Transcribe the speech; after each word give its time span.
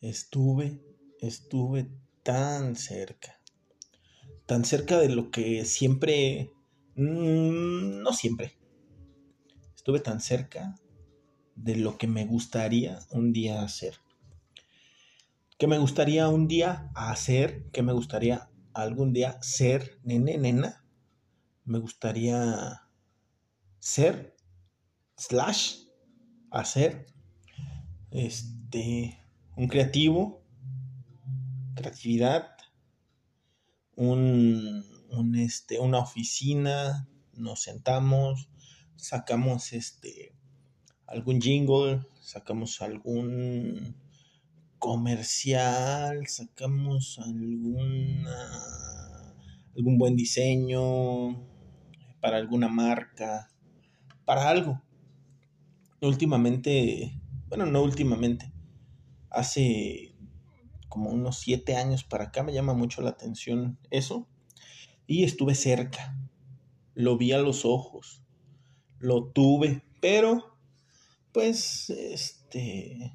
estuve, 0.00 0.82
estuve 1.20 1.90
tan 2.22 2.76
cerca. 2.76 3.40
Tan 4.46 4.64
cerca 4.64 4.98
de 4.98 5.08
lo 5.08 5.30
que 5.30 5.64
siempre... 5.64 6.52
Mm, 6.94 8.02
no 8.02 8.12
siempre. 8.12 8.58
Estuve 9.74 10.00
tan 10.00 10.20
cerca 10.20 10.76
de 11.54 11.76
lo 11.76 11.98
que 11.98 12.06
me 12.06 12.24
gustaría 12.26 12.98
un 13.10 13.32
día 13.32 13.62
hacer. 13.62 13.98
¿Qué 15.58 15.66
me 15.66 15.78
gustaría 15.78 16.28
un 16.28 16.48
día 16.48 16.90
hacer? 16.94 17.70
¿Qué 17.72 17.82
me 17.82 17.92
gustaría 17.92 18.50
algún 18.74 19.12
día 19.12 19.40
ser 19.42 19.98
nene, 20.02 20.36
nena? 20.36 20.84
Me 21.64 21.78
gustaría 21.78 22.82
ser, 23.78 24.36
slash, 25.16 25.84
hacer, 26.50 27.06
este, 28.10 29.18
un 29.56 29.68
creativo, 29.68 30.42
creatividad, 31.74 32.48
un, 33.96 34.84
un, 35.10 35.34
este, 35.36 35.80
una 35.80 35.98
oficina, 35.98 37.08
nos 37.32 37.62
sentamos, 37.62 38.50
sacamos 38.96 39.72
este, 39.72 40.34
algún 41.06 41.40
jingle, 41.40 42.06
sacamos 42.20 42.82
algún 42.82 43.96
comercial, 44.78 46.26
sacamos 46.26 47.18
alguna, 47.18 48.36
algún 49.74 49.96
buen 49.96 50.16
diseño 50.16 51.46
para 52.20 52.36
alguna 52.36 52.68
marca, 52.68 53.48
para 54.26 54.50
algo. 54.50 54.82
Últimamente, 56.02 57.18
bueno, 57.48 57.64
no 57.64 57.82
últimamente, 57.82 58.52
hace 59.36 60.14
como 60.88 61.10
unos 61.10 61.38
siete 61.38 61.76
años 61.76 62.04
para 62.04 62.24
acá 62.24 62.42
me 62.42 62.52
llama 62.52 62.74
mucho 62.74 63.02
la 63.02 63.10
atención 63.10 63.78
eso. 63.90 64.26
Y 65.06 65.22
estuve 65.22 65.54
cerca, 65.54 66.18
lo 66.94 67.16
vi 67.16 67.30
a 67.32 67.38
los 67.38 67.64
ojos, 67.64 68.22
lo 68.98 69.26
tuve, 69.26 69.84
pero 70.00 70.58
pues 71.32 71.90
este 71.90 73.14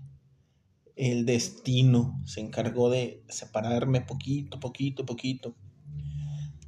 el 0.96 1.26
destino 1.26 2.22
se 2.26 2.42
encargó 2.42 2.90
de 2.90 3.24
separarme 3.28 4.02
poquito, 4.02 4.60
poquito, 4.60 5.06
poquito. 5.06 5.56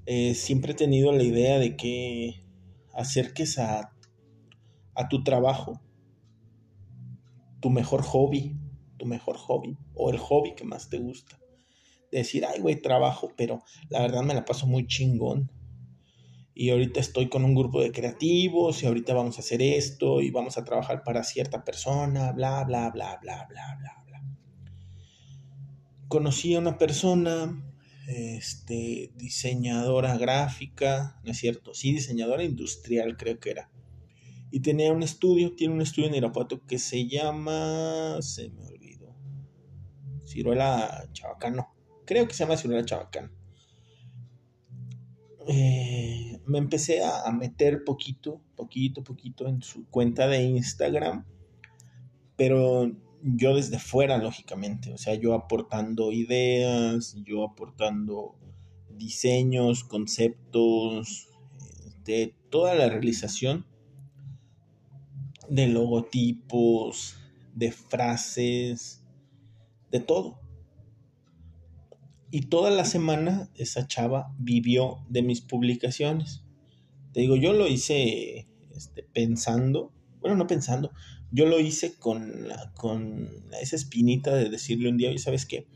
Eh, 0.05 0.33
siempre 0.33 0.73
he 0.73 0.75
tenido 0.75 1.13
la 1.13 1.23
idea 1.23 1.59
de 1.59 1.77
que 1.77 2.43
acerques 2.93 3.59
a, 3.59 3.93
a 4.95 5.07
tu 5.07 5.23
trabajo 5.23 5.79
tu 7.63 7.69
mejor 7.69 8.03
hobby, 8.03 8.57
tu 9.03 9.09
mejor 9.09 9.37
hobby 9.37 9.77
o 9.93 10.09
el 10.09 10.17
hobby 10.17 10.55
que 10.55 10.63
más 10.63 10.89
te 10.89 10.97
gusta. 10.97 11.39
decir, 12.11 12.45
ay, 12.45 12.61
güey, 12.61 12.79
trabajo, 12.79 13.33
pero 13.35 13.63
la 13.89 14.01
verdad 14.01 14.21
me 14.21 14.35
la 14.35 14.45
paso 14.45 14.67
muy 14.67 14.85
chingón. 14.85 15.51
Y 16.53 16.69
ahorita 16.69 16.99
estoy 16.99 17.27
con 17.27 17.43
un 17.43 17.55
grupo 17.55 17.81
de 17.81 17.91
creativos 17.91 18.83
y 18.83 18.85
ahorita 18.85 19.15
vamos 19.15 19.37
a 19.37 19.41
hacer 19.41 19.63
esto 19.63 20.21
y 20.21 20.29
vamos 20.29 20.57
a 20.59 20.63
trabajar 20.63 21.03
para 21.03 21.23
cierta 21.23 21.63
persona, 21.63 22.31
bla, 22.31 22.63
bla, 22.65 22.91
bla, 22.91 23.17
bla, 23.19 23.47
bla, 23.49 23.77
bla 23.79 24.03
conocí 26.13 26.53
a 26.53 26.59
una 26.59 26.77
persona, 26.77 27.59
este, 28.07 29.11
diseñadora 29.15 30.15
gráfica, 30.15 31.19
no 31.23 31.31
es 31.31 31.39
cierto, 31.39 31.73
sí, 31.73 31.91
diseñadora 31.91 32.43
industrial 32.43 33.17
creo 33.17 33.39
que 33.39 33.49
era. 33.49 33.71
Y 34.51 34.59
tenía 34.59 34.93
un 34.93 35.01
estudio, 35.01 35.55
tiene 35.55 35.73
un 35.73 35.81
estudio 35.81 36.09
en 36.09 36.13
Irapuato 36.13 36.63
que 36.67 36.77
se 36.77 37.07
llama, 37.07 38.19
se 38.21 38.51
me 38.51 38.63
olvidó, 38.63 38.82
Ciruela 40.33 41.07
Chabacano, 41.13 41.73
creo 42.05 42.27
que 42.27 42.33
se 42.33 42.43
llama 42.43 42.57
Ciruela 42.57 42.83
Chabacano. 42.83 43.29
Eh, 45.47 46.39
me 46.45 46.57
empecé 46.57 47.03
a 47.03 47.31
meter 47.31 47.83
poquito, 47.83 48.41
poquito, 48.55 49.03
poquito 49.03 49.47
en 49.47 49.61
su 49.61 49.85
cuenta 49.89 50.27
de 50.27 50.41
Instagram, 50.41 51.25
pero 52.35 52.91
yo 53.22 53.55
desde 53.55 53.79
fuera, 53.79 54.17
lógicamente, 54.17 54.91
o 54.91 54.97
sea, 54.97 55.16
yo 55.16 55.33
aportando 55.33 56.11
ideas, 56.11 57.16
yo 57.23 57.43
aportando 57.45 58.35
diseños, 58.89 59.83
conceptos, 59.83 61.29
de 62.03 62.35
toda 62.49 62.75
la 62.75 62.89
realización 62.89 63.66
de 65.49 65.67
logotipos, 65.67 67.17
de 67.53 67.72
frases, 67.72 69.03
de 69.93 69.99
todo. 69.99 70.41
Y 72.31 72.47
toda 72.47 72.71
la 72.71 72.83
semana 72.83 73.51
esa 73.53 73.87
chava 73.87 74.33
vivió 74.39 75.05
de 75.07 75.21
mis 75.21 75.39
publicaciones. 75.39 76.43
Te 77.13 77.21
digo, 77.21 77.35
yo 77.35 77.53
lo 77.53 77.67
hice 77.67 78.47
este, 78.75 79.03
pensando, 79.03 79.93
bueno, 80.19 80.35
no 80.35 80.47
pensando, 80.47 80.91
yo 81.31 81.45
lo 81.45 81.59
hice 81.59 81.93
con, 81.99 82.47
con 82.73 83.29
esa 83.61 83.75
espinita 83.75 84.33
de 84.35 84.49
decirle 84.49 84.89
un 84.89 84.97
día, 84.97 85.09
oye, 85.09 85.19
¿sabes 85.19 85.45
qué? 85.45 85.67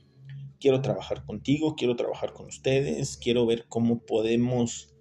Quiero 0.59 0.81
trabajar 0.81 1.23
contigo, 1.23 1.75
quiero 1.75 1.95
trabajar 1.95 2.34
con 2.34 2.47
ustedes, 2.47 3.17
quiero 3.17 3.45
ver 3.45 3.66
cómo 3.69 4.03
podemos 4.03 4.95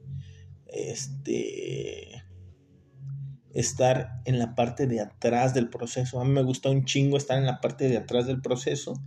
este, 0.67 2.16
estar 3.57 4.21
en 4.27 4.39
la 4.39 4.55
parte 4.55 4.87
de 4.87 5.01
atrás 5.01 5.55
del 5.55 5.71
proceso. 5.71 6.21
A 6.21 6.25
mí 6.25 6.31
me 6.31 6.43
gusta 6.43 6.69
un 6.69 6.85
chingo 6.85 7.17
estar 7.17 7.39
en 7.39 7.47
la 7.47 7.63
parte 7.63 7.89
de 7.89 7.97
atrás 7.97 8.27
del 8.27 8.43
proceso 8.43 9.03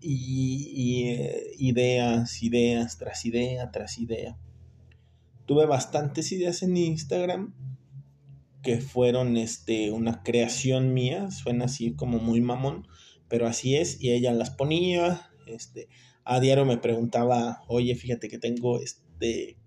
y, 0.00 1.08
eh, 1.08 1.52
ideas, 1.58 2.42
ideas, 2.42 2.96
tras 2.96 3.26
idea, 3.26 3.70
tras 3.70 3.98
idea. 3.98 4.38
Tuve 5.44 5.66
bastantes 5.66 6.32
ideas 6.32 6.62
en 6.62 6.76
Instagram 6.76 7.54
que 8.62 8.80
fueron 8.80 9.36
este, 9.36 9.92
una 9.92 10.22
creación 10.22 10.94
mía, 10.94 11.30
suena 11.30 11.66
así 11.66 11.92
como 11.92 12.18
muy 12.18 12.40
mamón, 12.40 12.88
pero 13.28 13.46
así 13.46 13.76
es, 13.76 14.00
y 14.00 14.12
ella 14.12 14.32
las 14.32 14.50
ponía, 14.50 15.28
este, 15.46 15.88
a 16.24 16.40
diario 16.40 16.64
me 16.64 16.78
preguntaba, 16.78 17.62
oye, 17.68 17.94
fíjate 17.94 18.28
que 18.28 18.38
tengo 18.38 18.80
este, 18.80 19.58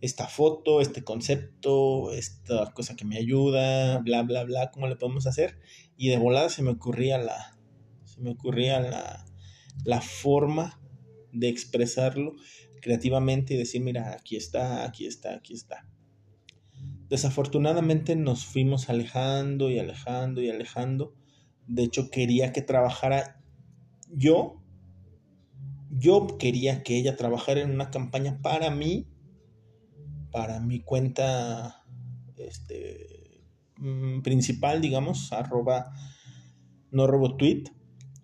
esta 0.00 0.28
foto, 0.28 0.80
este 0.80 1.02
concepto, 1.02 2.12
esta 2.12 2.72
cosa 2.72 2.96
que 2.96 3.04
me 3.04 3.16
ayuda, 3.16 3.98
bla, 3.98 4.22
bla, 4.22 4.44
bla, 4.44 4.70
¿cómo 4.70 4.86
le 4.88 4.96
podemos 4.96 5.26
hacer? 5.26 5.58
Y 5.96 6.08
de 6.08 6.18
volada 6.18 6.48
se 6.48 6.62
me 6.62 6.70
ocurría 6.70 7.18
la, 7.18 7.58
se 8.04 8.20
me 8.20 8.30
ocurría 8.30 8.80
la, 8.80 9.24
la 9.84 10.00
forma 10.00 10.80
de 11.32 11.48
expresarlo 11.48 12.34
creativamente 12.80 13.54
y 13.54 13.56
decir, 13.56 13.82
mira, 13.82 14.12
aquí 14.12 14.36
está, 14.36 14.84
aquí 14.84 15.06
está, 15.06 15.34
aquí 15.34 15.54
está. 15.54 15.88
Desafortunadamente 17.08 18.16
nos 18.16 18.44
fuimos 18.44 18.88
alejando 18.88 19.70
y 19.70 19.78
alejando 19.78 20.42
y 20.42 20.50
alejando. 20.50 21.14
De 21.66 21.84
hecho, 21.84 22.10
quería 22.10 22.52
que 22.52 22.62
trabajara 22.62 23.40
yo. 24.10 24.62
Yo 25.90 26.36
quería 26.38 26.82
que 26.82 26.96
ella 26.96 27.16
trabajara 27.16 27.60
en 27.60 27.70
una 27.70 27.90
campaña 27.90 28.40
para 28.42 28.70
mí, 28.70 29.06
para 30.30 30.60
mi 30.60 30.80
cuenta 30.80 31.84
este, 32.36 33.42
mm, 33.78 34.22
principal, 34.22 34.80
digamos, 34.80 35.32
arroba 35.32 35.92
no 36.90 37.06
robo 37.06 37.36
tweet. 37.36 37.64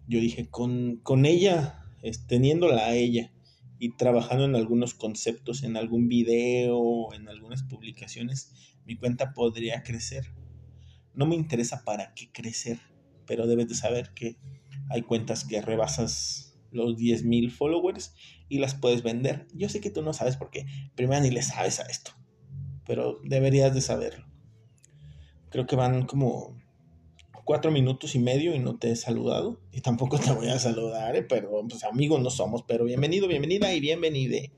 Yo 0.07 0.21
dije, 0.21 0.49
con, 0.51 0.97
con 1.03 1.27
ella, 1.27 1.85
teniéndola 2.27 2.87
a 2.87 2.95
ella 2.95 3.33
y 3.79 3.97
trabajando 3.97 4.45
en 4.45 4.55
algunos 4.55 4.95
conceptos, 4.95 5.63
en 5.63 5.77
algún 5.77 6.09
video, 6.09 7.13
en 7.15 7.29
algunas 7.29 7.63
publicaciones, 7.63 8.53
mi 8.85 8.97
cuenta 8.97 9.33
podría 9.33 9.83
crecer. 9.83 10.27
No 11.15 11.27
me 11.27 11.35
interesa 11.35 11.85
para 11.85 12.15
qué 12.15 12.31
crecer, 12.33 12.79
pero 13.27 13.47
debes 13.47 13.69
de 13.69 13.75
saber 13.75 14.13
que 14.15 14.37
hay 14.89 15.03
cuentas 15.03 15.45
que 15.45 15.61
rebasas 15.61 16.52
los 16.73 16.97
10.000 16.97 17.51
followers 17.51 18.15
y 18.49 18.59
las 18.59 18.75
puedes 18.75 19.03
vender. 19.03 19.47
Yo 19.55 19.69
sé 19.69 19.81
que 19.81 19.91
tú 19.91 20.03
no 20.03 20.13
sabes 20.13 20.37
por 20.37 20.51
qué, 20.51 20.67
primero 20.95 21.23
ni 21.23 21.31
le 21.31 21.43
sabes 21.43 21.81
a 21.81 21.85
esto, 21.85 22.13
pero 22.85 23.21
deberías 23.25 23.75
de 23.75 23.81
saberlo. 23.81 24.27
Creo 25.51 25.67
que 25.67 25.77
van 25.77 26.07
como 26.07 26.57
cuatro 27.45 27.71
minutos 27.71 28.15
y 28.15 28.19
medio 28.19 28.55
y 28.55 28.59
no 28.59 28.79
te 28.79 28.91
he 28.91 28.97
saludado. 28.97 29.61
Y 29.71 29.83
tampoco 29.83 30.19
te 30.19 30.33
voy 30.33 30.49
a 30.49 30.59
saludar, 30.59 31.15
¿eh? 31.15 31.23
pero 31.23 31.51
pues 31.69 31.85
amigos 31.85 32.21
no 32.21 32.31
somos. 32.31 32.65
Pero 32.67 32.85
bienvenido, 32.85 33.29
bienvenida 33.29 33.73
y 33.75 33.81
bienvenide 33.81 34.53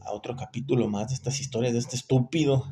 a 0.00 0.12
otro 0.12 0.34
capítulo 0.34 0.88
más 0.88 1.08
de 1.08 1.14
estas 1.14 1.40
historias 1.40 1.74
de 1.74 1.78
este 1.78 1.96
estúpido 1.96 2.64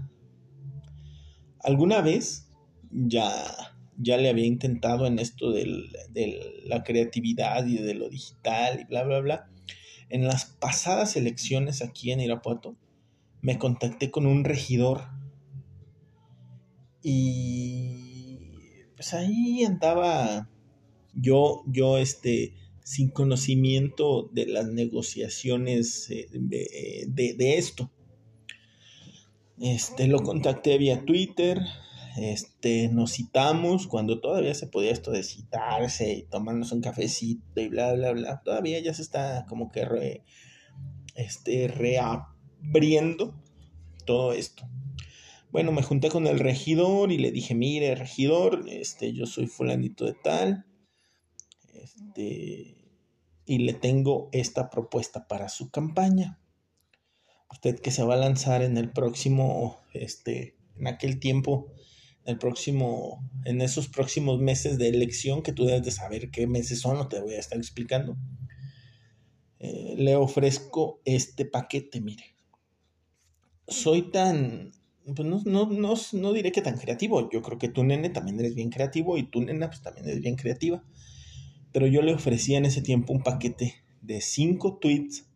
alguna 1.63 2.01
vez 2.01 2.49
ya, 2.91 3.69
ya 4.02 4.17
le 4.17 4.31
había 4.31 4.47
intentado 4.47 5.06
en 5.06 5.19
esto 5.19 5.52
de 5.52 6.62
la 6.64 6.82
creatividad 6.82 7.67
y 7.67 7.76
de 7.76 7.94
lo 7.94 8.08
digital 8.08 8.81
y 8.81 8.85
bla, 8.85 9.05
bla, 9.05 9.20
bla. 9.20 9.50
En 10.08 10.26
las 10.26 10.47
pasadas 10.47 11.17
elecciones 11.17 11.82
aquí 11.82 12.11
en 12.11 12.20
Irapuato, 12.20 12.76
me 13.43 13.58
contacté 13.58 14.11
con 14.11 14.26
un 14.26 14.44
regidor 14.44 15.05
y 17.02 18.38
pues 18.94 19.14
ahí 19.14 19.64
andaba 19.64 20.50
Yo, 21.14 21.62
yo, 21.67 21.99
este, 21.99 22.55
sin 22.85 23.11
conocimiento 23.11 24.29
de 24.32 24.46
las 24.46 24.67
negociaciones 24.69 26.11
eh, 26.11 26.29
de, 26.32 27.06
de, 27.08 27.35
de, 27.35 27.58
esto. 27.58 27.91
Este, 29.58 30.06
lo 30.06 30.20
contacté 30.20 30.79
vía 30.79 31.05
Twitter, 31.05 31.61
este, 32.20 32.88
nos 32.88 33.12
citamos 33.12 33.87
cuando 33.87 34.20
todavía 34.20 34.55
se 34.55 34.67
podía 34.67 34.90
esto 34.90 35.11
de 35.11 35.22
citarse 35.22 36.12
y 36.12 36.22
tomarnos 36.25 36.70
un 36.70 36.82
cafecito 36.82 37.62
y 37.62 37.69
bla, 37.69 37.94
bla, 37.94 38.12
bla. 38.12 38.43
Todavía 38.44 38.78
ya 38.78 38.93
se 38.93 39.00
está 39.00 39.46
como 39.49 39.72
que 39.72 40.22
este, 41.14 41.69
reabriendo 41.69 43.43
todo 44.05 44.34
esto. 44.34 44.69
Bueno, 45.50 45.72
me 45.72 45.82
junté 45.82 46.11
con 46.11 46.26
el 46.26 46.40
regidor 46.40 47.11
y 47.11 47.17
le 47.17 47.32
dije, 47.32 47.55
mire, 47.55 47.94
regidor, 47.94 48.67
este, 48.69 49.14
yo 49.14 49.25
soy 49.25 49.46
fulanito 49.46 50.05
de 50.05 50.12
tal, 50.12 50.67
este, 51.72 52.76
y 53.46 53.58
le 53.61 53.72
tengo 53.72 54.28
esta 54.32 54.69
propuesta 54.69 55.26
para 55.26 55.49
su 55.49 55.70
campaña. 55.70 56.38
Usted 57.50 57.81
que 57.81 57.90
se 57.90 58.02
va 58.02 58.12
a 58.14 58.19
lanzar 58.19 58.62
en 58.62 58.76
el 58.76 58.90
próximo, 58.90 59.81
este, 59.94 60.58
en 60.76 60.87
aquel 60.87 61.19
tiempo, 61.19 61.72
el 62.25 62.38
próximo, 62.38 63.28
en 63.44 63.61
esos 63.61 63.88
próximos 63.88 64.40
meses 64.40 64.78
de 64.78 64.88
elección, 64.88 65.43
que 65.43 65.52
tú 65.52 65.64
debes 65.64 65.82
de 65.82 65.90
saber 65.90 66.31
qué 66.31 66.46
meses 66.46 66.81
son, 66.81 66.96
no 66.96 67.08
te 67.08 67.20
voy 67.20 67.34
a 67.34 67.40
estar 67.40 67.58
explicando. 67.58 68.17
Eh, 69.58 69.94
le 69.96 70.17
ofrezco 70.17 71.00
este 71.05 71.44
paquete, 71.44 72.00
mire. 72.00 72.25
Soy 73.67 74.11
tan 74.11 74.72
pues 75.14 75.28
no, 75.28 75.43
no, 75.44 75.67
no, 75.67 75.94
no, 76.12 76.32
diré 76.32 76.52
que 76.52 76.62
tan 76.62 76.76
creativo. 76.76 77.28
Yo 77.31 77.43
creo 77.43 77.58
que 77.58 77.69
tú, 77.69 77.84
nene, 77.84 78.11
también 78.11 78.38
eres 78.38 78.55
bien 78.55 78.70
creativo 78.70 79.17
y 79.17 79.25
tú, 79.25 79.40
nena, 79.40 79.69
pues 79.69 79.82
también 79.82 80.06
eres 80.06 80.20
bien 80.20 80.37
creativa. 80.37 80.84
Pero 81.72 81.87
yo 81.87 82.02
le 82.02 82.14
ofrecía 82.14 82.58
en 82.58 82.67
ese 82.67 82.82
tiempo 82.82 83.12
un 83.12 83.22
paquete 83.22 83.75
de 84.02 84.20
cinco 84.20 84.78
tweets. 84.78 85.26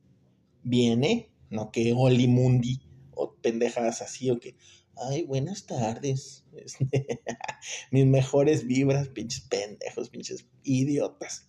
Viene, 0.63 1.31
no 1.51 1.71
que 1.71 1.93
Oli 1.95 2.27
Mundi 2.27 2.81
o 3.13 3.35
pendejadas 3.35 4.03
así 4.03 4.31
o 4.31 4.39
que, 4.39 4.57
ay, 4.97 5.25
buenas 5.25 5.67
tardes. 5.67 6.45
Mis 7.91 8.07
mejores 8.07 8.67
vibras, 8.67 9.09
pinches 9.09 9.43
pendejos, 9.43 10.11
pinches 10.11 10.47
idiotas. 10.63 11.49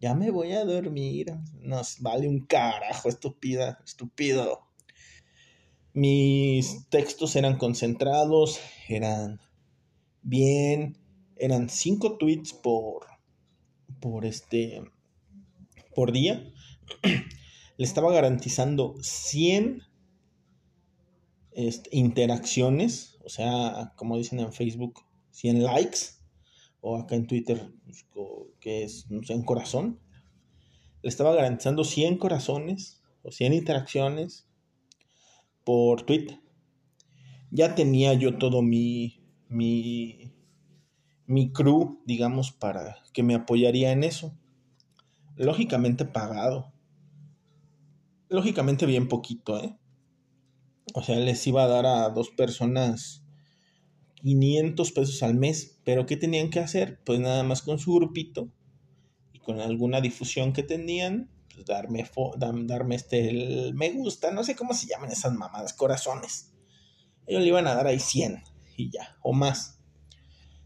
Ya 0.00 0.14
me 0.14 0.30
voy 0.30 0.52
a 0.52 0.64
dormir. 0.64 1.34
Nos 1.60 2.00
vale 2.00 2.28
un 2.28 2.46
carajo, 2.46 3.08
estúpida, 3.08 3.80
estúpido 3.84 4.64
mis 5.94 6.88
textos 6.88 7.36
eran 7.36 7.56
concentrados, 7.56 8.58
eran 8.88 9.40
bien, 10.22 10.98
eran 11.36 11.70
cinco 11.70 12.18
tweets 12.18 12.52
por, 12.52 13.06
por 14.00 14.26
este, 14.26 14.82
por 15.94 16.10
día. 16.12 16.52
Le 17.76 17.84
estaba 17.84 18.12
garantizando 18.12 18.96
100 19.00 19.82
este, 21.54 21.88
interacciones, 21.92 23.18
o 23.24 23.28
sea, 23.28 23.92
como 23.96 24.16
dicen 24.16 24.40
en 24.40 24.52
Facebook, 24.52 25.04
100 25.30 25.62
likes, 25.62 25.98
o 26.80 26.98
acá 26.98 27.14
en 27.14 27.26
Twitter, 27.26 27.72
pues, 27.84 28.06
que 28.60 28.84
es, 28.84 29.10
no 29.10 29.22
sé, 29.22 29.34
un 29.34 29.44
corazón. 29.44 30.00
Le 31.02 31.08
estaba 31.08 31.34
garantizando 31.34 31.84
100 31.84 32.18
corazones 32.18 33.02
o 33.22 33.30
100 33.30 33.54
interacciones 33.54 34.48
por 35.64 36.02
tweet. 36.02 36.40
Ya 37.50 37.74
tenía 37.74 38.14
yo 38.14 38.36
todo 38.36 38.62
mi, 38.62 39.22
mi, 39.48 40.32
mi 41.26 41.52
crew, 41.52 42.02
digamos, 42.04 42.52
para 42.52 42.96
que 43.12 43.22
me 43.22 43.34
apoyaría 43.34 43.92
en 43.92 44.04
eso. 44.04 44.36
Lógicamente 45.36 46.04
pagado. 46.04 46.72
Lógicamente 48.28 48.86
bien 48.86 49.08
poquito, 49.08 49.58
¿eh? 49.62 49.78
O 50.92 51.02
sea, 51.02 51.16
les 51.16 51.46
iba 51.46 51.64
a 51.64 51.68
dar 51.68 51.86
a 51.86 52.10
dos 52.10 52.30
personas 52.30 53.24
500 54.24 54.92
pesos 54.92 55.22
al 55.22 55.34
mes. 55.34 55.78
Pero 55.84 56.06
¿qué 56.06 56.16
tenían 56.16 56.50
que 56.50 56.60
hacer? 56.60 57.00
Pues 57.04 57.20
nada 57.20 57.42
más 57.42 57.62
con 57.62 57.78
su 57.78 57.94
grupito 57.94 58.50
y 59.32 59.38
con 59.38 59.60
alguna 59.60 60.00
difusión 60.00 60.52
que 60.52 60.62
tenían, 60.62 61.30
pues, 61.52 61.66
darme, 61.66 62.04
darme 62.66 62.94
este, 62.94 63.72
me 63.74 63.90
gusta, 63.90 64.30
no 64.30 64.42
sé 64.42 64.56
cómo 64.56 64.74
se 64.74 64.86
llaman 64.86 65.12
esas 65.12 65.34
mamadas, 65.34 65.74
corazones. 65.74 66.52
Ellos 67.26 67.42
le 67.42 67.48
iban 67.48 67.66
a 67.66 67.74
dar 67.74 67.86
ahí 67.86 68.00
100 68.00 68.42
y 68.76 68.90
ya, 68.90 69.16
o 69.22 69.32
más. 69.32 69.78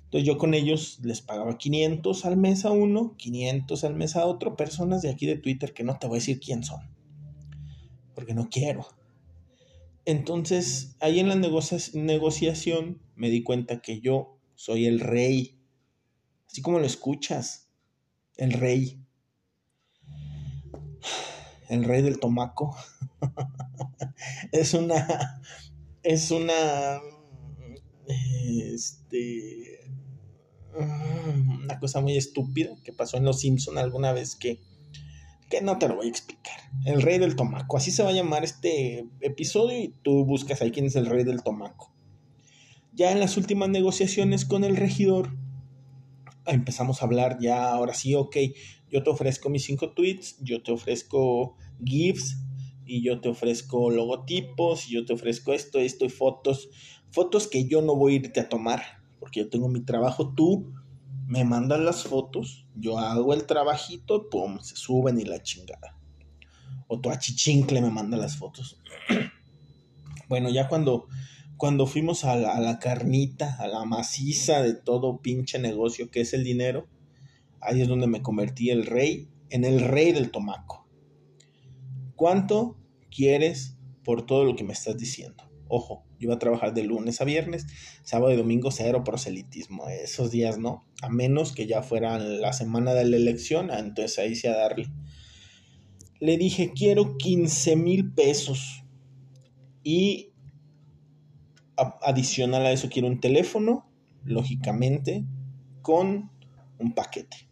Entonces 0.05 0.27
yo 0.27 0.39
con 0.39 0.55
ellos 0.55 1.01
les 1.03 1.21
pagaba 1.21 1.59
500 1.59 2.25
al 2.25 2.37
mes 2.37 2.65
a 2.65 2.71
uno, 2.71 3.15
500 3.19 3.85
al 3.85 3.95
mes 3.95 4.17
a 4.17 4.25
otro, 4.25 4.57
personas 4.57 5.03
de 5.03 5.11
aquí 5.11 5.27
de 5.27 5.37
Twitter 5.37 5.75
que 5.75 5.85
no 5.85 5.99
te 5.99 6.07
voy 6.07 6.17
a 6.17 6.21
decir 6.21 6.41
quién 6.41 6.65
son, 6.65 6.81
porque 8.15 8.35
no 8.35 8.49
quiero. 8.49 8.87
Entonces, 10.09 10.97
ahí 11.01 11.21
en 11.21 11.29
la 11.29 11.37
negociación 11.37 13.03
me 13.15 13.29
di 13.29 13.43
cuenta 13.43 13.83
que 13.83 14.01
yo 14.01 14.39
soy 14.55 14.87
el 14.87 15.01
rey, 15.01 15.61
así 16.47 16.63
como 16.63 16.79
lo 16.79 16.87
escuchas, 16.87 17.69
el 18.37 18.53
rey 18.53 19.05
el 21.69 21.85
rey 21.85 22.03
del 22.03 22.19
tomaco. 22.19 22.77
es 24.53 24.75
una. 24.75 25.41
Es 26.03 26.31
una. 26.31 27.01
Este. 28.07 29.91
Una 30.75 31.79
cosa 31.81 32.01
muy 32.01 32.17
estúpida 32.17 32.77
que 32.85 32.93
pasó 32.93 33.17
en 33.17 33.25
Los 33.25 33.41
Simpson 33.41 33.79
alguna 33.79 34.13
vez 34.13 34.37
que. 34.37 34.61
Que 35.49 35.61
no 35.63 35.79
te 35.79 35.89
lo 35.89 35.97
voy 35.97 36.07
a 36.07 36.11
explicar. 36.11 36.59
El 36.85 37.03
rey 37.03 37.19
del 37.19 37.37
tomaco. 37.37 37.77
Así 37.77 37.91
se 37.91 38.03
va 38.03 38.11
a 38.11 38.13
llamar 38.13 38.45
este 38.45 39.07
episodio 39.21 39.79
y 39.79 39.95
tú 40.03 40.25
buscas 40.25 40.61
ahí 40.61 40.71
quién 40.71 40.87
es 40.87 40.97
el 40.97 41.07
rey 41.07 41.25
del 41.25 41.43
tomaco. 41.43 41.93
Ya 42.93 43.13
en 43.13 43.21
las 43.21 43.37
últimas 43.37 43.69
negociaciones 43.69 44.45
con 44.45 44.65
el 44.65 44.77
regidor 44.77 45.31
empezamos 46.47 47.01
a 47.01 47.05
hablar 47.05 47.39
ya, 47.41 47.71
ahora 47.71 47.95
sí, 47.95 48.15
ok, 48.15 48.37
yo 48.91 49.03
te 49.03 49.11
ofrezco 49.11 49.51
mis 49.51 49.65
cinco 49.65 49.91
tweets, 49.93 50.37
yo 50.41 50.63
te 50.63 50.73
ofrezco 50.73 51.57
GIFs 51.85 52.39
y 52.87 53.03
yo 53.03 53.21
te 53.21 53.29
ofrezco 53.29 53.91
logotipos 53.91 54.89
y 54.89 54.95
yo 54.95 55.05
te 55.05 55.13
ofrezco 55.13 55.53
esto, 55.53 55.79
esto 55.79 56.05
y 56.07 56.09
fotos, 56.09 56.71
fotos 57.11 57.49
que 57.49 57.67
yo 57.67 57.83
no 57.83 57.95
voy 57.95 58.15
a 58.15 58.17
irte 58.17 58.41
a 58.41 58.49
tomar 58.49 58.83
porque 59.21 59.41
yo 59.41 59.51
tengo 59.51 59.69
mi 59.69 59.81
trabajo, 59.81 60.33
tú 60.35 60.73
me 61.29 61.45
mandas 61.45 61.79
las 61.79 62.03
fotos, 62.03 62.67
yo 62.75 62.99
hago 62.99 63.33
el 63.33 63.47
trabajito, 63.47 64.29
pum, 64.29 64.59
se 64.59 64.75
suben 64.75 65.21
y 65.21 65.25
la 65.25 65.41
chingada. 65.41 65.97
O 66.89 66.99
tu 66.99 67.11
achichincle 67.11 67.81
me 67.81 67.91
manda 67.91 68.17
las 68.17 68.37
fotos. 68.37 68.81
bueno, 70.29 70.49
ya 70.49 70.69
cuando, 70.69 71.07
cuando 71.57 71.87
fuimos 71.87 72.25
a 72.25 72.35
la, 72.35 72.57
a 72.57 72.61
la 72.61 72.81
carnita, 72.81 73.57
a 73.61 73.69
la 73.69 73.85
maciza 73.85 74.63
de 74.63 74.75
todo 74.75 75.19
pinche 75.23 75.61
negocio 75.61 76.11
que 76.11 76.23
es 76.23 76.35
el 76.35 76.43
dinero, 76.43 76.89
Ahí 77.61 77.83
es 77.83 77.89
donde 77.89 78.07
me 78.07 78.23
convertí 78.23 78.71
el 78.71 78.87
rey, 78.87 79.29
en 79.51 79.65
el 79.65 79.81
rey 79.81 80.13
del 80.13 80.31
tomaco. 80.31 80.87
¿Cuánto 82.15 82.77
quieres 83.11 83.77
por 84.05 84.27
todo 84.27 84.45
lo 84.45 84.55
que 84.57 84.65
me 84.65 84.73
estás 84.73 84.97
diciendo? 84.97 85.48
Ojo, 85.69 86.05
yo 86.19 86.27
iba 86.27 86.35
a 86.35 86.39
trabajar 86.39 86.75
de 86.75 86.83
lunes 86.83 87.21
a 87.21 87.25
viernes, 87.25 87.67
sábado 88.03 88.33
y 88.33 88.37
domingo 88.37 88.71
cero 88.71 89.05
proselitismo, 89.05 89.89
esos 89.89 90.31
días 90.31 90.59
no, 90.59 90.85
a 91.03 91.09
menos 91.09 91.53
que 91.53 91.67
ya 91.67 91.83
fuera 91.83 92.19
la 92.19 92.53
semana 92.53 92.95
de 92.95 93.05
la 93.05 93.17
elección, 93.17 93.71
entonces 93.71 94.19
ahí 94.19 94.35
sí 94.35 94.47
a 94.47 94.57
darle. 94.57 94.89
Le 96.21 96.37
dije, 96.37 96.73
quiero 96.75 97.17
15 97.17 97.77
mil 97.77 98.13
pesos 98.13 98.83
y 99.83 100.33
adicional 101.77 102.67
a 102.67 102.73
eso 102.73 102.89
quiero 102.91 103.09
un 103.09 103.21
teléfono, 103.21 103.89
lógicamente, 104.25 105.25
con 105.83 106.31
un 106.79 106.95
paquete. 106.95 107.49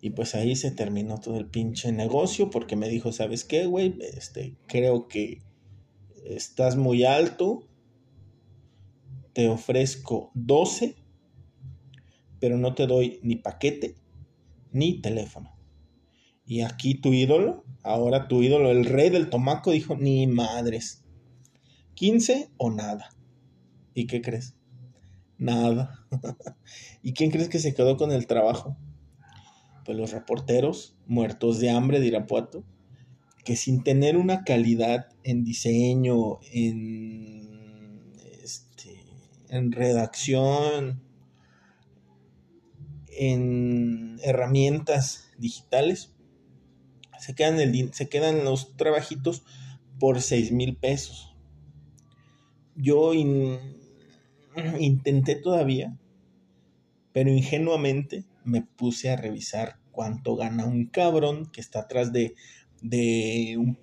Y 0.00 0.10
pues 0.10 0.34
ahí 0.34 0.54
se 0.54 0.70
terminó 0.70 1.18
todo 1.18 1.36
el 1.36 1.46
pinche 1.46 1.90
negocio 1.90 2.50
porque 2.50 2.76
me 2.76 2.88
dijo, 2.88 3.12
¿sabes 3.12 3.44
qué, 3.44 3.66
güey? 3.66 3.98
Este, 4.00 4.54
creo 4.68 5.08
que 5.08 5.42
estás 6.34 6.76
muy 6.76 7.04
alto. 7.04 7.62
Te 9.32 9.48
ofrezco 9.48 10.30
12, 10.34 10.96
pero 12.40 12.56
no 12.56 12.74
te 12.74 12.86
doy 12.86 13.20
ni 13.22 13.36
paquete 13.36 13.96
ni 14.72 15.00
teléfono. 15.00 15.56
Y 16.44 16.60
aquí 16.62 16.94
tu 16.94 17.12
ídolo, 17.12 17.64
ahora 17.82 18.28
tu 18.28 18.42
ídolo, 18.42 18.70
el 18.70 18.84
rey 18.84 19.10
del 19.10 19.30
tomaco, 19.30 19.72
dijo, 19.72 19.96
ni 19.96 20.26
madres. 20.26 21.04
15 21.94 22.50
o 22.56 22.70
nada. 22.70 23.10
¿Y 23.94 24.06
qué 24.06 24.22
crees? 24.22 24.56
Nada. 25.38 26.06
¿Y 27.02 27.12
quién 27.14 27.30
crees 27.30 27.48
que 27.48 27.58
se 27.58 27.74
quedó 27.74 27.96
con 27.96 28.12
el 28.12 28.26
trabajo? 28.26 28.76
pues 29.86 29.96
los 29.96 30.10
reporteros 30.10 30.96
muertos 31.06 31.60
de 31.60 31.70
hambre 31.70 32.00
de 32.00 32.08
Irapuato, 32.08 32.64
que 33.46 33.54
sin 33.54 33.84
tener 33.84 34.16
una 34.16 34.42
calidad 34.42 35.06
en 35.22 35.44
diseño, 35.44 36.40
en, 36.52 38.12
este, 38.42 39.04
redacción, 39.48 41.00
en 43.06 44.18
herramientas 44.24 45.30
digitales, 45.38 46.12
se 47.20 47.36
quedan, 47.36 47.60
el, 47.60 47.94
se 47.94 48.08
quedan 48.08 48.44
los 48.44 48.76
trabajitos 48.76 49.44
por 50.00 50.20
6 50.20 50.50
mil 50.50 50.76
pesos. 50.76 51.36
Yo 52.74 53.14
intenté 54.80 55.36
todavía, 55.36 55.96
pero 57.12 57.30
ingenuamente 57.30 58.24
me 58.44 58.62
puse 58.62 59.08
a 59.10 59.16
revisar 59.16 59.78
cuánto 59.92 60.34
gana 60.34 60.66
un 60.66 60.86
cabrón 60.86 61.46
que 61.46 61.60
está 61.60 61.80
atrás 61.80 62.12
de, 62.12 62.34
de 62.82 63.56
un, 63.58 63.78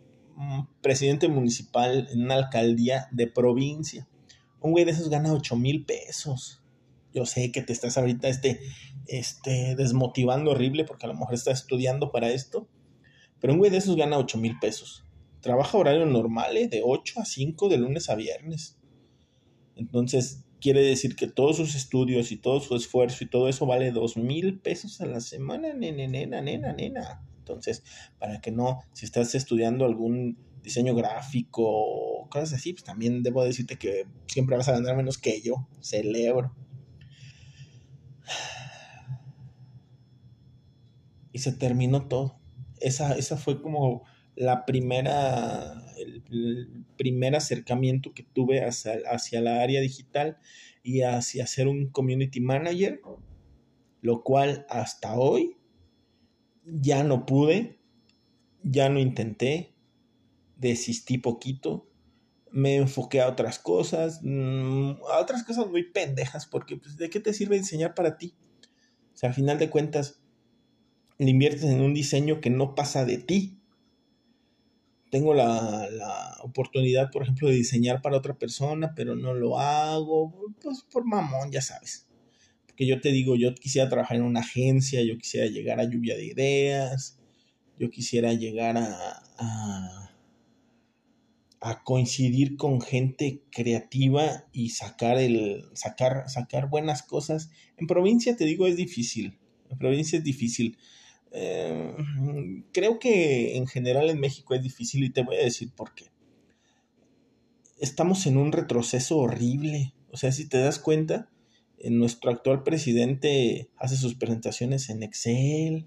presidente 0.81 1.27
municipal 1.27 2.07
en 2.11 2.23
una 2.23 2.35
alcaldía 2.35 3.07
de 3.11 3.27
provincia. 3.27 4.07
Un 4.59 4.71
güey 4.71 4.83
de 4.83 4.91
esos 4.91 5.09
gana 5.09 5.31
8 5.31 5.55
mil 5.55 5.85
pesos. 5.85 6.61
Yo 7.13 7.25
sé 7.25 7.51
que 7.51 7.61
te 7.61 7.71
estás 7.71 7.97
ahorita 7.97 8.27
este, 8.27 8.59
este, 9.07 9.75
desmotivando 9.75 10.51
horrible 10.51 10.85
porque 10.85 11.05
a 11.05 11.09
lo 11.09 11.13
mejor 11.13 11.35
estás 11.35 11.61
estudiando 11.61 12.11
para 12.11 12.31
esto. 12.31 12.67
Pero 13.39 13.53
un 13.53 13.59
güey 13.59 13.69
de 13.69 13.77
esos 13.77 13.95
gana 13.95 14.17
8 14.17 14.37
mil 14.39 14.57
pesos. 14.59 15.05
Trabaja 15.41 15.77
horario 15.77 16.05
normal, 16.05 16.57
¿eh? 16.57 16.67
de 16.67 16.81
8 16.83 17.19
a 17.19 17.25
5 17.25 17.69
de 17.69 17.77
lunes 17.77 18.09
a 18.09 18.15
viernes. 18.15 18.79
Entonces, 19.75 20.45
quiere 20.63 20.81
decir 20.81 21.15
que 21.15 21.27
todos 21.27 21.57
sus 21.57 21.75
estudios 21.75 22.31
y 22.31 22.37
todo 22.37 22.61
su 22.61 22.75
esfuerzo 22.75 23.23
y 23.23 23.29
todo 23.29 23.49
eso 23.49 23.65
vale 23.65 23.91
2 23.91 24.17
mil 24.17 24.59
pesos 24.59 25.01
a 25.01 25.05
la 25.05 25.19
semana, 25.19 25.73
nena, 25.73 26.07
nena, 26.07 26.41
nena, 26.41 26.73
nena. 26.73 27.21
Entonces, 27.43 27.83
para 28.19 28.39
que 28.39 28.51
no, 28.51 28.79
si 28.93 29.05
estás 29.05 29.35
estudiando 29.35 29.83
algún 29.83 30.37
diseño 30.63 30.95
gráfico 30.95 31.61
o 31.65 32.29
cosas 32.29 32.53
así, 32.53 32.71
pues 32.71 32.85
también 32.85 33.21
debo 33.21 33.43
decirte 33.43 33.77
que 33.77 34.07
siempre 34.27 34.55
vas 34.55 34.69
a 34.69 34.73
ganar 34.73 34.95
menos 34.95 35.17
que 35.17 35.41
yo. 35.41 35.67
Celebro. 35.81 36.55
Y 41.33 41.39
se 41.39 41.51
terminó 41.51 42.07
todo. 42.07 42.39
Esa, 42.79 43.17
esa 43.17 43.35
fue 43.35 43.61
como 43.61 44.03
la 44.35 44.65
primera, 44.65 45.83
el, 45.97 46.85
primer 46.95 47.35
acercamiento 47.35 48.13
que 48.13 48.23
tuve 48.23 48.63
hacia, 48.63 48.93
hacia, 49.11 49.41
la 49.41 49.61
área 49.61 49.81
digital 49.81 50.37
y 50.81 51.01
hacia 51.01 51.45
ser 51.45 51.67
un 51.67 51.87
community 51.87 52.39
manager, 52.39 53.01
lo 54.01 54.23
cual 54.23 54.65
hasta 54.69 55.15
hoy 55.15 55.57
ya 56.65 57.03
no 57.03 57.25
pude, 57.25 57.79
ya 58.63 58.89
no 58.89 58.99
intenté, 58.99 59.75
desistí 60.57 61.17
poquito, 61.17 61.89
me 62.51 62.75
enfoqué 62.75 63.21
a 63.21 63.29
otras 63.29 63.59
cosas, 63.59 64.19
mm, 64.23 64.91
a 65.11 65.19
otras 65.19 65.43
cosas 65.43 65.67
muy 65.67 65.91
pendejas, 65.91 66.45
porque 66.45 66.77
pues, 66.77 66.97
¿de 66.97 67.09
qué 67.09 67.19
te 67.19 67.33
sirve 67.33 67.57
enseñar 67.57 67.95
para 67.95 68.17
ti? 68.17 68.35
O 69.13 69.17
sea, 69.17 69.29
al 69.29 69.35
final 69.35 69.57
de 69.57 69.69
cuentas, 69.69 70.21
le 71.17 71.29
inviertes 71.29 71.63
en 71.63 71.81
un 71.81 71.93
diseño 71.93 72.41
que 72.41 72.49
no 72.49 72.75
pasa 72.75 73.05
de 73.05 73.17
ti. 73.17 73.59
Tengo 75.09 75.33
la, 75.33 75.87
la, 75.91 76.37
oportunidad, 76.41 77.11
por 77.11 77.23
ejemplo, 77.23 77.47
de 77.47 77.55
diseñar 77.55 78.01
para 78.01 78.17
otra 78.17 78.37
persona, 78.37 78.93
pero 78.95 79.15
no 79.15 79.33
lo 79.33 79.59
hago, 79.59 80.33
pues 80.61 80.83
por 80.91 81.05
mamón, 81.05 81.51
ya 81.51 81.61
sabes. 81.61 82.07
Porque 82.73 82.87
yo 82.87 82.99
te 83.01 83.11
digo, 83.11 83.35
yo 83.35 83.53
quisiera 83.53 83.87
trabajar 83.87 84.17
en 84.17 84.23
una 84.23 84.39
agencia, 84.39 85.03
yo 85.03 85.15
quisiera 85.19 85.45
llegar 85.45 85.79
a 85.79 85.83
lluvia 85.83 86.15
de 86.15 86.25
ideas, 86.25 87.19
yo 87.77 87.91
quisiera 87.91 88.33
llegar 88.33 88.77
a, 88.77 89.21
a, 89.37 90.15
a 91.61 91.83
coincidir 91.83 92.57
con 92.57 92.81
gente 92.81 93.43
creativa 93.51 94.45
y 94.51 94.69
sacar 94.69 95.19
el 95.19 95.65
sacar 95.73 96.27
sacar 96.31 96.67
buenas 96.67 97.03
cosas. 97.03 97.51
En 97.77 97.85
provincia 97.85 98.35
te 98.35 98.45
digo 98.45 98.65
es 98.65 98.75
difícil. 98.75 99.37
En 99.69 99.77
provincia 99.77 100.17
es 100.17 100.23
difícil. 100.23 100.79
Eh, 101.31 101.93
creo 102.71 102.97
que 102.97 103.55
en 103.55 103.67
general 103.67 104.09
en 104.09 104.19
México 104.19 104.55
es 104.55 104.63
difícil 104.63 105.03
y 105.03 105.11
te 105.11 105.21
voy 105.21 105.35
a 105.35 105.43
decir 105.43 105.71
por 105.75 105.93
qué. 105.93 106.05
Estamos 107.79 108.25
en 108.25 108.37
un 108.37 108.51
retroceso 108.51 109.19
horrible. 109.19 109.93
O 110.09 110.17
sea, 110.17 110.31
si 110.31 110.49
te 110.49 110.57
das 110.57 110.79
cuenta, 110.79 111.29
nuestro 111.89 112.31
actual 112.31 112.63
presidente 112.63 113.69
hace 113.77 113.97
sus 113.97 114.15
presentaciones 114.15 114.89
en 114.89 115.03
Excel, 115.03 115.85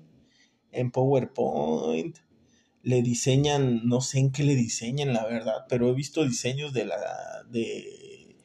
en 0.72 0.90
PowerPoint, 0.90 2.18
le 2.82 3.02
diseñan, 3.02 3.86
no 3.88 4.00
sé 4.00 4.18
en 4.18 4.30
qué 4.30 4.44
le 4.44 4.54
diseñan, 4.54 5.12
la 5.12 5.26
verdad, 5.26 5.64
pero 5.68 5.88
he 5.88 5.94
visto 5.94 6.24
diseños 6.24 6.72
de 6.72 6.84
la, 6.84 6.98
de, 7.50 8.36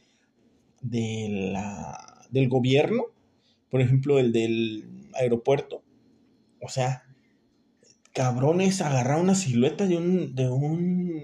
de 0.81 1.27
la, 1.51 2.25
del 2.31 2.49
gobierno, 2.49 3.03
por 3.69 3.81
ejemplo, 3.81 4.17
el 4.17 4.31
del 4.31 5.09
aeropuerto, 5.13 5.83
o 6.61 6.69
sea, 6.69 7.03
cabrones, 8.13 8.81
agarrar 8.81 9.19
una 9.19 9.35
silueta 9.35 9.85
de 9.87 9.97
un, 9.97 10.35
de 10.35 10.49
un 10.49 11.21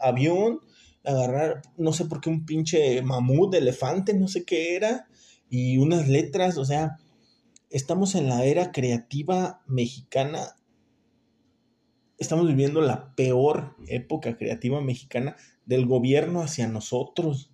avión, 0.00 0.60
agarrar, 1.04 1.62
no 1.76 1.92
sé 1.92 2.06
por 2.06 2.20
qué, 2.20 2.30
un 2.30 2.44
pinche 2.46 3.00
mamut, 3.02 3.54
elefante, 3.54 4.14
no 4.14 4.26
sé 4.26 4.44
qué 4.44 4.74
era, 4.76 5.08
y 5.56 5.78
unas 5.78 6.08
letras, 6.08 6.58
o 6.58 6.64
sea, 6.64 6.98
estamos 7.70 8.16
en 8.16 8.28
la 8.28 8.44
era 8.44 8.72
creativa 8.72 9.62
mexicana. 9.68 10.56
Estamos 12.18 12.48
viviendo 12.48 12.80
la 12.80 13.14
peor 13.14 13.76
época 13.86 14.36
creativa 14.36 14.80
mexicana 14.80 15.36
del 15.64 15.86
gobierno 15.86 16.42
hacia 16.42 16.66
nosotros. 16.66 17.52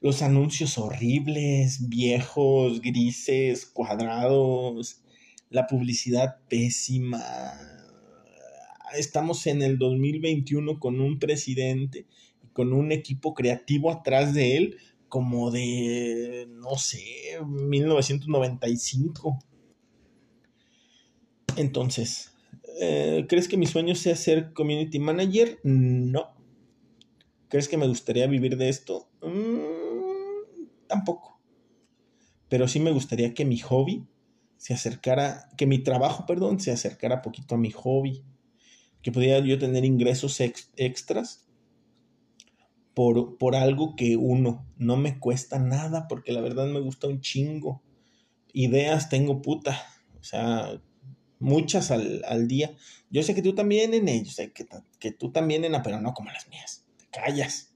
Los 0.00 0.22
anuncios 0.22 0.78
horribles, 0.78 1.88
viejos, 1.88 2.80
grises, 2.80 3.66
cuadrados, 3.66 5.02
la 5.50 5.66
publicidad 5.66 6.36
pésima. 6.48 7.20
Estamos 8.96 9.48
en 9.48 9.62
el 9.62 9.76
2021 9.76 10.78
con 10.78 11.00
un 11.00 11.18
presidente 11.18 12.06
y 12.44 12.46
con 12.52 12.72
un 12.72 12.92
equipo 12.92 13.34
creativo 13.34 13.90
atrás 13.90 14.34
de 14.34 14.56
él 14.56 14.76
como 15.12 15.50
de, 15.50 16.48
no 16.48 16.76
sé, 16.76 17.38
1995. 17.46 19.38
Entonces, 21.56 22.34
eh, 22.80 23.26
¿crees 23.28 23.46
que 23.46 23.58
mi 23.58 23.66
sueño 23.66 23.94
sea 23.94 24.16
ser 24.16 24.54
community 24.54 24.98
manager? 24.98 25.60
No. 25.64 26.34
¿Crees 27.48 27.68
que 27.68 27.76
me 27.76 27.86
gustaría 27.86 28.26
vivir 28.26 28.56
de 28.56 28.70
esto? 28.70 29.10
Mm, 29.20 30.86
tampoco. 30.86 31.38
Pero 32.48 32.66
sí 32.66 32.80
me 32.80 32.92
gustaría 32.92 33.34
que 33.34 33.44
mi 33.44 33.58
hobby 33.58 34.06
se 34.56 34.72
acercara, 34.72 35.50
que 35.58 35.66
mi 35.66 35.80
trabajo, 35.80 36.24
perdón, 36.24 36.58
se 36.58 36.70
acercara 36.70 37.20
poquito 37.20 37.56
a 37.56 37.58
mi 37.58 37.70
hobby, 37.70 38.24
que 39.02 39.12
pudiera 39.12 39.44
yo 39.44 39.58
tener 39.58 39.84
ingresos 39.84 40.40
extras 40.40 41.51
por, 42.94 43.38
por 43.38 43.56
algo 43.56 43.96
que 43.96 44.16
uno 44.16 44.66
no 44.76 44.96
me 44.96 45.18
cuesta 45.18 45.58
nada, 45.58 46.08
porque 46.08 46.32
la 46.32 46.40
verdad 46.40 46.66
me 46.66 46.80
gusta 46.80 47.08
un 47.08 47.20
chingo. 47.20 47.82
Ideas 48.52 49.08
tengo 49.08 49.40
puta, 49.40 49.80
o 50.20 50.24
sea, 50.24 50.80
muchas 51.38 51.90
al, 51.90 52.48
día. 52.48 52.74
Yo 53.10 53.22
sé 53.22 53.34
que 53.34 53.42
tú 53.42 53.54
también, 53.54 53.94
en 53.94 54.24
yo 54.24 54.30
sé 54.30 54.52
que, 54.52 54.66
que 54.98 55.12
tú 55.12 55.32
también, 55.32 55.64
en 55.64 55.80
pero 55.82 56.00
no 56.00 56.14
como 56.14 56.30
las 56.30 56.48
mías, 56.48 56.84
te 56.98 57.06
callas. 57.06 57.74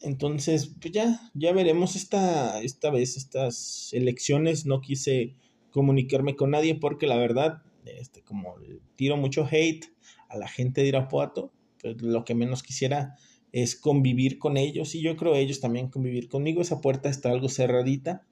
Entonces, 0.00 0.72
pues 0.80 0.92
ya, 0.92 1.30
ya 1.34 1.52
veremos 1.52 1.94
esta, 1.94 2.60
esta 2.60 2.90
vez, 2.90 3.16
estas 3.16 3.90
elecciones, 3.92 4.66
no 4.66 4.80
quise 4.80 5.36
comunicarme 5.70 6.34
con 6.34 6.50
nadie 6.50 6.74
porque 6.74 7.06
la 7.06 7.16
verdad, 7.16 7.62
este, 7.84 8.22
como 8.22 8.56
tiro 8.96 9.16
mucho 9.16 9.46
hate 9.50 9.86
a 10.28 10.36
la 10.36 10.48
gente 10.48 10.80
de 10.80 10.88
Irapuato, 10.88 11.52
pues 11.80 12.00
lo 12.02 12.24
que 12.24 12.34
menos 12.34 12.62
quisiera 12.62 13.16
es 13.52 13.76
convivir 13.76 14.38
con 14.38 14.56
ellos 14.56 14.94
y 14.94 15.02
yo 15.02 15.16
creo 15.16 15.34
ellos 15.36 15.60
también 15.60 15.88
convivir 15.88 16.28
conmigo. 16.28 16.60
Esa 16.62 16.80
puerta 16.80 17.08
está 17.08 17.30
algo 17.30 17.48
cerradita, 17.48 18.26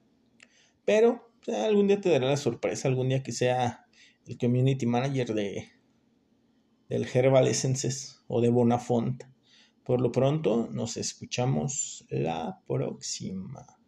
pero 0.83 1.31
algún 1.47 1.87
día 1.87 2.01
te 2.01 2.09
daré 2.09 2.25
la 2.25 2.37
sorpresa, 2.37 2.87
algún 2.87 3.09
día 3.09 3.23
que 3.23 3.31
sea 3.31 3.85
el 4.25 4.37
community 4.37 4.85
manager 4.85 5.33
de 5.33 5.69
del 6.89 7.07
Herbal 7.07 7.47
Essences 7.47 8.21
o 8.27 8.41
de 8.41 8.49
Bonafont. 8.49 9.23
Por 9.85 10.01
lo 10.01 10.11
pronto, 10.11 10.67
nos 10.71 10.97
escuchamos 10.97 12.05
la 12.09 12.59
próxima. 12.67 13.80